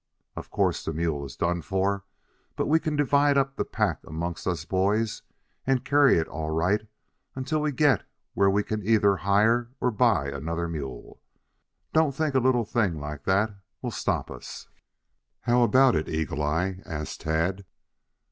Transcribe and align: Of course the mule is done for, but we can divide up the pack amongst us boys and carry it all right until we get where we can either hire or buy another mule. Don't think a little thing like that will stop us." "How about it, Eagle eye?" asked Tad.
Of 0.35 0.49
course 0.49 0.83
the 0.83 0.93
mule 0.93 1.23
is 1.25 1.35
done 1.35 1.61
for, 1.61 2.05
but 2.55 2.65
we 2.65 2.79
can 2.79 2.95
divide 2.95 3.37
up 3.37 3.55
the 3.55 3.63
pack 3.63 3.99
amongst 4.03 4.47
us 4.47 4.65
boys 4.65 5.21
and 5.67 5.85
carry 5.85 6.17
it 6.17 6.27
all 6.27 6.49
right 6.49 6.87
until 7.35 7.61
we 7.61 7.71
get 7.71 8.05
where 8.33 8.49
we 8.49 8.63
can 8.63 8.81
either 8.81 9.17
hire 9.17 9.69
or 9.79 9.91
buy 9.91 10.27
another 10.31 10.67
mule. 10.67 11.21
Don't 11.93 12.15
think 12.15 12.33
a 12.33 12.39
little 12.39 12.65
thing 12.65 12.99
like 12.99 13.25
that 13.25 13.53
will 13.83 13.91
stop 13.91 14.31
us." 14.31 14.69
"How 15.41 15.61
about 15.61 15.95
it, 15.95 16.09
Eagle 16.09 16.41
eye?" 16.41 16.79
asked 16.83 17.21
Tad. 17.21 17.63